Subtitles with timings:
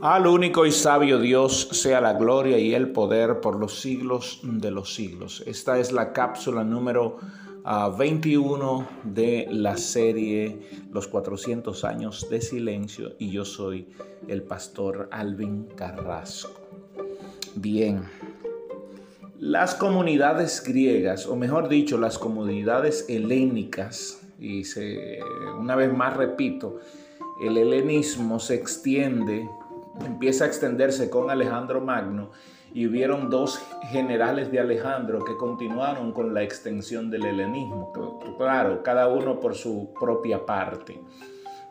[0.00, 4.70] Al único y sabio Dios sea la gloria y el poder por los siglos de
[4.70, 5.42] los siglos.
[5.44, 7.16] Esta es la cápsula número
[7.98, 10.60] 21 ah, de la serie
[10.92, 13.88] Los 400 años de silencio y yo soy
[14.28, 16.60] el pastor Alvin Carrasco.
[17.56, 18.04] Bien,
[19.40, 24.62] las comunidades griegas, o mejor dicho, las comunidades helénicas, y
[25.58, 26.78] una vez más repito,
[27.44, 29.48] el helenismo se extiende
[30.04, 32.30] empieza a extenderse con Alejandro Magno
[32.72, 37.92] y hubieron dos generales de Alejandro que continuaron con la extensión del helenismo,
[38.36, 41.00] claro, cada uno por su propia parte.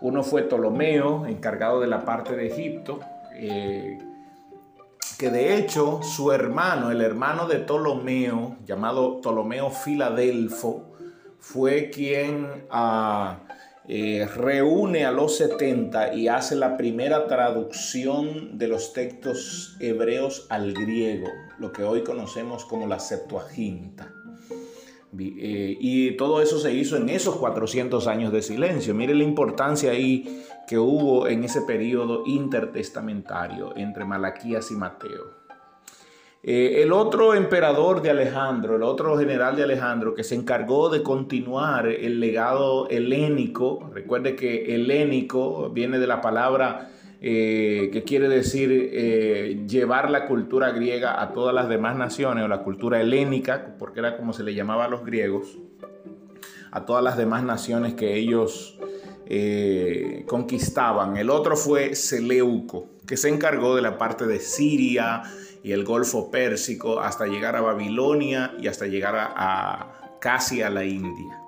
[0.02, 3.00] Uno fue Ptolomeo, encargado de la parte de Egipto,
[3.34, 3.98] eh,
[5.17, 10.94] que de hecho su hermano, el hermano de Ptolomeo, llamado Ptolomeo Filadelfo,
[11.39, 12.66] fue quien...
[12.70, 13.39] Ah,
[13.90, 20.73] eh, reúne a los 70 y hace la primera traducción de los textos hebreos al
[20.73, 24.14] griego, lo que hoy conocemos como la Septuaginta.
[25.17, 28.94] Eh, y todo eso se hizo en esos 400 años de silencio.
[28.94, 35.47] Mire la importancia ahí que hubo en ese periodo intertestamentario entre Malaquías y Mateo.
[36.44, 41.04] Eh, el otro emperador de Alejandro, el otro general de Alejandro que se encargó de
[41.04, 48.70] continuar el legado helénico, recuerde que helénico viene de la palabra eh, que quiere decir
[48.72, 54.02] eh, llevar la cultura griega a todas las demás naciones, o la cultura helénica, porque
[54.02, 55.58] era como se le llamaba a los griegos,
[56.72, 58.80] a todas las demás naciones que ellos
[60.25, 61.17] conquistaban.
[61.17, 65.23] El otro fue Seleuco, que se encargó de la parte de Siria,
[65.67, 70.86] y el Golfo Pérsico hasta llegar a Babilonia y hasta llegar a, casi a la
[70.86, 71.42] India.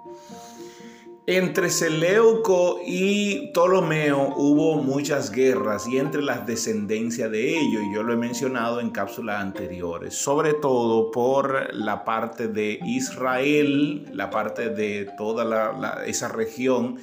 [1.26, 8.04] Entre Seleuco y Ptolomeo hubo muchas guerras y entre las descendencias de ellos, y yo
[8.04, 14.70] lo he mencionado en cápsulas anteriores, sobre todo por la parte de Israel, la parte
[14.70, 16.98] de toda esa región,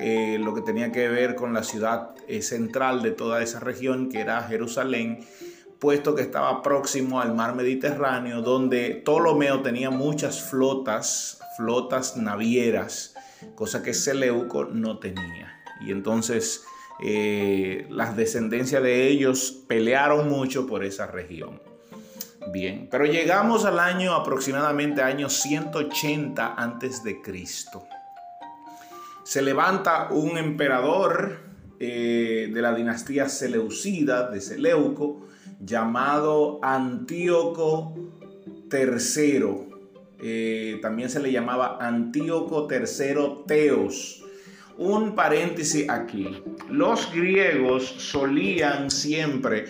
[0.00, 4.08] eh, lo que tenía que ver con la ciudad eh, central de toda esa región,
[4.08, 5.20] que era Jerusalén,
[5.78, 13.14] puesto que estaba próximo al mar Mediterráneo, donde Ptolomeo tenía muchas flotas, flotas navieras,
[13.54, 15.60] cosa que Seleuco no tenía.
[15.80, 16.64] Y entonces
[17.02, 21.60] eh, las descendencias de ellos pelearon mucho por esa región.
[22.52, 27.84] Bien, pero llegamos al año aproximadamente año 180 antes de Cristo.
[29.24, 31.38] Se levanta un emperador
[31.80, 35.26] eh, de la dinastía Seleucida, de Seleuco,
[35.60, 37.94] llamado Antíoco
[38.70, 39.44] III.
[40.22, 44.22] Eh, también se le llamaba Antíoco III Teos.
[44.76, 46.42] Un paréntesis aquí.
[46.68, 49.64] Los griegos solían siempre,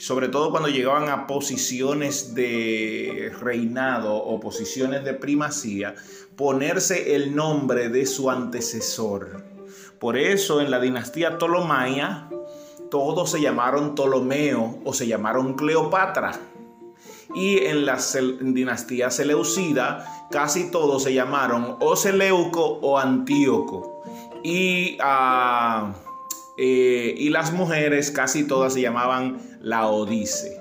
[0.00, 5.94] sobre todo cuando llegaban a posiciones de reinado o posiciones de primacía,
[6.36, 9.44] ponerse el nombre de su antecesor.
[9.98, 12.30] Por eso en la dinastía Ptolomaya,
[12.90, 16.32] todos se llamaron Ptolomeo o se llamaron Cleopatra.
[17.34, 17.98] Y en la
[18.40, 24.02] dinastía Seleucida casi todos se llamaron o Seleuco o Antíoco.
[24.42, 25.92] Y, ah,
[26.62, 30.60] eh, y las mujeres casi todas se llamaban Laodice.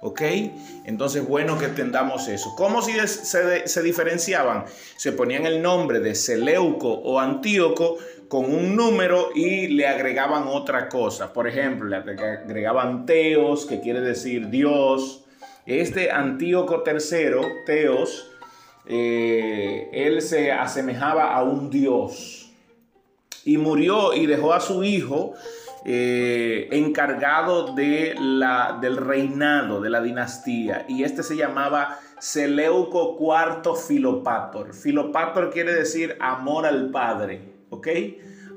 [0.00, 0.20] ¿Ok?
[0.84, 2.52] Entonces, bueno que entendamos eso.
[2.56, 4.64] ¿Cómo se, se, diferenciaban?
[4.96, 7.96] Se ponían el nombre de Seleuco o Antíoco
[8.26, 11.32] con un número y le agregaban otra cosa.
[11.32, 15.24] Por ejemplo, le agregaban Teos, que quiere decir Dios.
[15.64, 18.32] Este Antíoco III, Teos,
[18.84, 22.45] eh, él se asemejaba a un Dios.
[23.46, 25.32] Y murió y dejó a su hijo
[25.88, 30.84] eh, encargado de la, del reinado, de la dinastía.
[30.88, 34.74] Y este se llamaba Seleuco IV Filopator.
[34.74, 37.40] Filopator quiere decir amor al Padre,
[37.70, 37.86] ¿ok?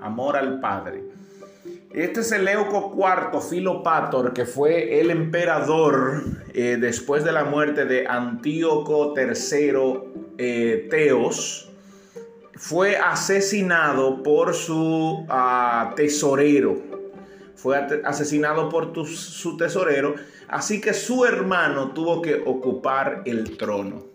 [0.02, 1.04] Amor al Padre.
[1.94, 6.24] Este Seleuco IV Filopator, que fue el emperador
[6.56, 11.69] eh, después de la muerte de Antíoco III eh, Teos,
[12.60, 17.00] fue asesinado por su ah, tesorero
[17.62, 20.16] fue asesinado por su tesorero,
[20.48, 24.06] así que su hermano tuvo que ocupar el trono.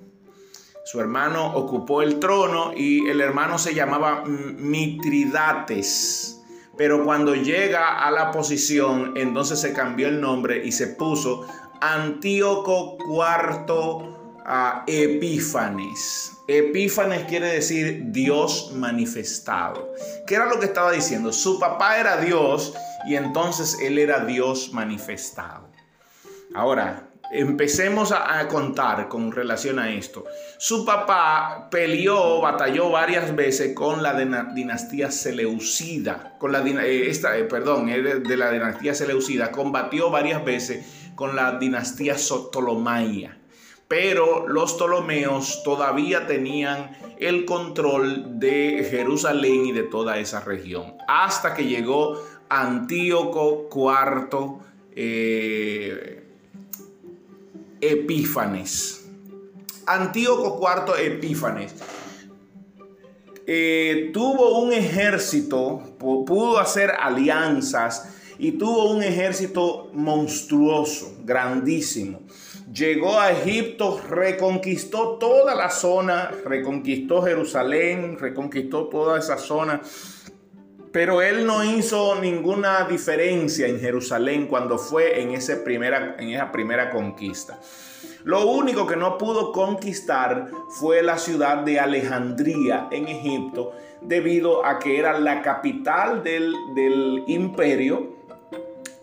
[0.87, 5.11] Su hermano ocupó el trono y el hermano se llamaba Mitridates.
[6.79, 11.47] Pero cuando llega a la posición, entonces se cambió el nombre y se puso
[11.83, 14.14] Antíoco IV
[14.87, 16.33] Epífanes.
[16.47, 19.93] Epífanes quiere decir Dios manifestado.
[20.27, 21.33] ¿Qué era lo que estaba diciendo?
[21.33, 22.75] Su papá era Dios
[23.07, 25.71] y entonces él era Dios manifestado.
[26.55, 30.25] Ahora, empecemos a, contar con relación a esto.
[30.59, 34.15] Su papá peleó, batalló varias veces con la
[34.55, 40.85] dinastía Seleucida, con la eh, esta, eh, perdón, de la dinastía Seleucida, combatió varias veces
[41.15, 43.39] con la dinastía Ptolomaya.
[43.95, 51.55] Pero los Ptolomeos todavía tenían el control de Jerusalén y de toda esa región, hasta
[51.55, 54.59] que llegó Antíoco IV.
[54.97, 56.25] Eh,
[57.81, 59.09] Epífanes.
[59.87, 61.77] Antíoco IV Epífanes
[63.47, 72.23] eh, tuvo un ejército, pudo hacer alianzas y tuvo un ejército monstruoso, grandísimo.
[72.75, 79.81] Llegó a Egipto, reconquistó toda la zona, reconquistó Jerusalén, reconquistó toda esa zona
[80.95, 87.59] pero él no hizo ninguna diferencia en Jerusalén cuando fue en, esa primera conquista.
[88.23, 93.73] Lo único que no pudo conquistar fue la ciudad de Alejandría en Egipto,
[94.03, 98.15] debido a que era la capital del, imperio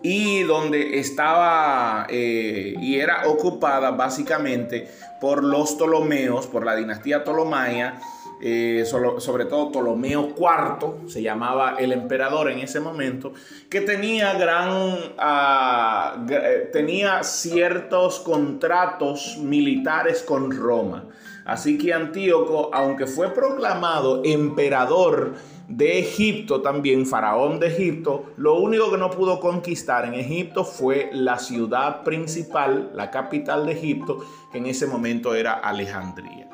[0.03, 4.87] y donde estaba eh, y era ocupada básicamente
[5.19, 7.99] por los Ptolomeos, por la dinastía Ptolomaya
[8.43, 13.33] eh, sobre todo Ptolomeo IV, se llamaba el emperador en ese momento,
[13.69, 21.05] que tenía gran, ah, eh, tenía ciertos contratos militares con Roma.
[21.45, 25.35] Así que Antíoco, aunque fue proclamado emperador
[25.77, 31.09] de Egipto también, faraón de Egipto, lo único que no pudo conquistar en Egipto fue
[31.13, 36.49] la ciudad principal, la capital de Egipto, que en ese momento era Alejandría.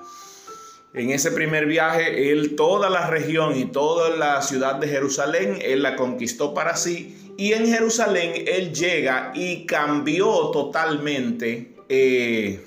[0.93, 5.83] En ese primer viaje, él toda la región y toda la ciudad de Jerusalén, él
[5.83, 7.33] la conquistó para sí.
[7.37, 12.65] Y en Jerusalén él llega y cambió totalmente, eh,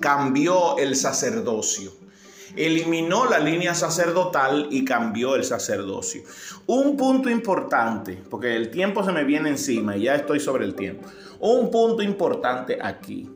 [0.00, 1.92] cambió el sacerdocio.
[2.56, 6.22] Eliminó la línea sacerdotal y cambió el sacerdocio.
[6.66, 10.74] Un punto importante, porque el tiempo se me viene encima y ya estoy sobre el
[10.74, 11.06] tiempo.
[11.38, 13.30] Un punto importante aquí.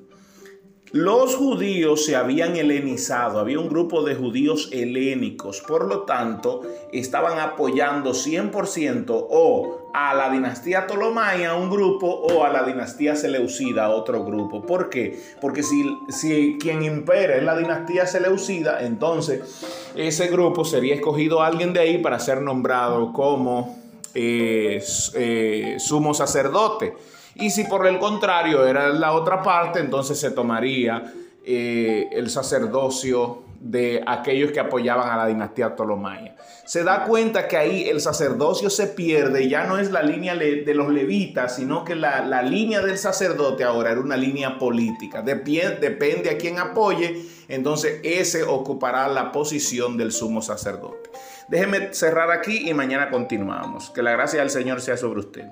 [0.92, 7.38] Los judíos se habían helenizado, había un grupo de judíos helénicos, por lo tanto, estaban
[7.38, 14.24] apoyando 100% o a la dinastía Ptolomaya, un grupo, o a la dinastía Seleucida, otro
[14.24, 14.62] grupo.
[14.62, 15.16] ¿Por qué?
[15.40, 19.62] Porque si, si quien impera es la dinastía Seleucida, entonces
[19.94, 23.78] ese grupo sería escogido alguien de ahí para ser nombrado como
[24.14, 24.82] eh,
[25.14, 26.96] eh, sumo sacerdote.
[27.34, 31.12] Y si por el contrario era la otra parte, entonces se tomaría
[31.44, 36.34] eh, el sacerdocio de aquellos que apoyaban a la dinastía Ptolomaya.
[36.64, 40.74] Se da cuenta que ahí el sacerdocio se pierde, ya no es la línea de
[40.74, 45.20] los levitas, sino que la, línea del sacerdote ahora era una línea política.
[45.22, 51.10] depende a quién apoye, entonces ese ocupará la posición del sumo sacerdote.
[51.48, 53.90] Déjeme cerrar aquí y mañana continuamos.
[53.90, 55.46] Que la gracia del Señor sea sobre usted.